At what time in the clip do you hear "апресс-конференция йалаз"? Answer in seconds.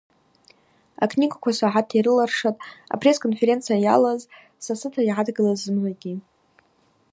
2.93-4.21